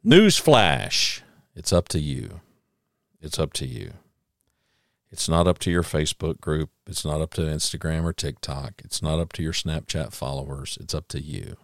[0.02, 1.22] news flash
[1.54, 2.40] it's up to you.
[3.20, 3.94] It's up to you.
[5.10, 6.70] It's not up to your facebook group.
[6.86, 8.80] It's not up to instagram or tiktok.
[8.84, 10.78] It's not up to your snapchat followers.
[10.80, 11.56] It's up to you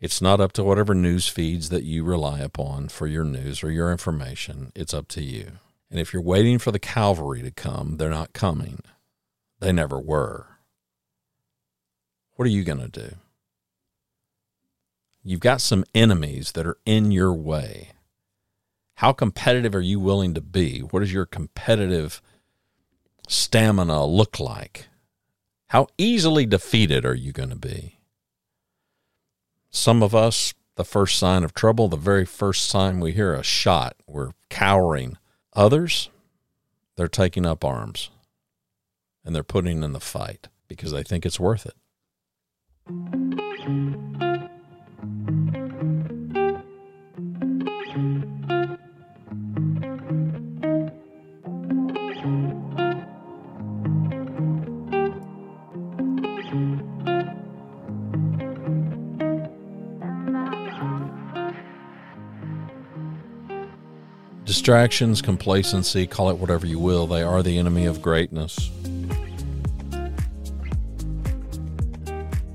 [0.00, 3.70] it's not up to whatever news feeds that you rely upon for your news or
[3.70, 4.72] your information.
[4.74, 5.52] It's up to you.
[5.90, 8.80] And if you're waiting for the cavalry to come, they're not coming.
[9.60, 10.46] They never were.
[12.36, 13.16] What are you going to do?
[15.22, 17.90] You've got some enemies that are in your way.
[18.94, 20.80] How competitive are you willing to be?
[20.80, 22.22] What does your competitive
[23.28, 24.88] stamina look like?
[25.68, 27.99] How easily defeated are you going to be?
[29.70, 33.42] Some of us, the first sign of trouble, the very first time we hear a
[33.42, 35.16] shot, we're cowering.
[35.54, 36.10] Others,
[36.96, 38.10] they're taking up arms
[39.24, 41.74] and they're putting in the fight because they think it's worth it.
[64.50, 68.68] Distractions, complacency, call it whatever you will, they are the enemy of greatness.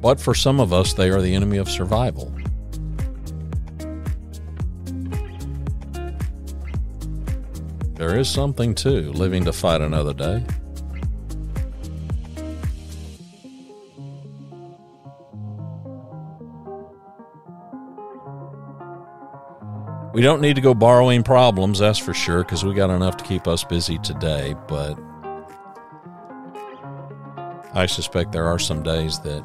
[0.02, 2.36] But for some of us, they are the enemy of survival.
[7.94, 10.44] There is something to living to fight another day.
[20.16, 23.24] We don't need to go borrowing problems, that's for sure, because we got enough to
[23.26, 24.56] keep us busy today.
[24.66, 24.98] But
[27.74, 29.44] I suspect there are some days that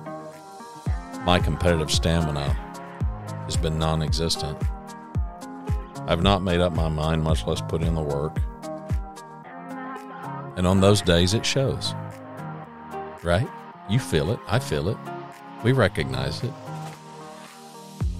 [1.25, 2.51] my competitive stamina
[3.47, 4.57] has been non existent.
[6.07, 8.39] I've not made up my mind, much less put in the work.
[10.57, 11.97] And on those days, it shows.
[13.25, 13.49] Right?
[13.89, 14.39] You feel it.
[14.47, 14.97] I feel it.
[15.65, 16.53] We recognize it.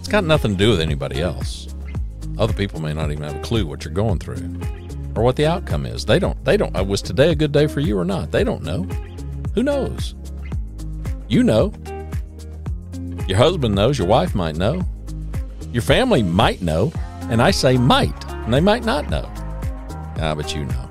[0.01, 1.69] It's got nothing to do with anybody else.
[2.41, 4.59] Other people may not even have a clue what you're going through
[5.15, 6.07] or what the outcome is.
[6.07, 8.31] They don't they don't uh, was today a good day for you or not?
[8.31, 8.85] They don't know.
[9.55, 10.15] Who knows?
[11.29, 11.75] You know.
[13.29, 14.81] Your husband knows, your wife might know.
[15.71, 16.91] Your family might know,
[17.29, 19.31] and I say might, and they might not know.
[20.19, 20.87] Ah, but you know.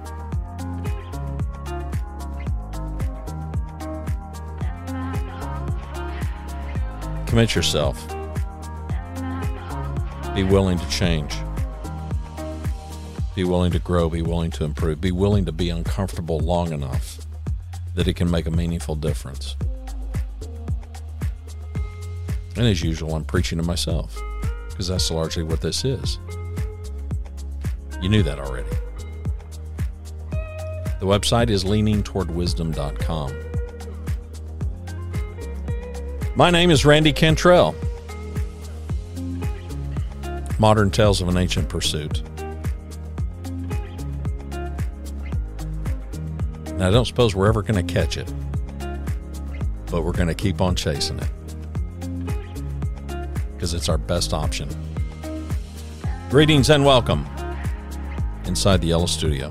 [7.26, 8.19] Commit yourself.
[10.40, 11.36] Be willing to change.
[13.36, 14.10] Be willing to grow.
[14.10, 15.02] Be willing to improve.
[15.02, 17.18] Be willing to be uncomfortable long enough
[17.96, 19.58] that it can make a meaningful difference.
[22.56, 24.18] And as usual, I'm preaching to myself
[24.70, 26.20] because that's largely what this is.
[28.02, 28.70] You knew that already.
[30.32, 33.34] The website is leaningtowardwisdom.com.
[36.38, 37.76] My name is Randy Cantrell.
[40.60, 42.22] Modern Tales of an Ancient Pursuit.
[46.78, 48.32] Now, I don't suppose we're ever going to catch it,
[49.90, 51.30] but we're going to keep on chasing it.
[53.56, 54.70] because it's our best option.
[56.30, 57.26] Greetings and welcome
[58.46, 59.50] inside the Yellow Studio.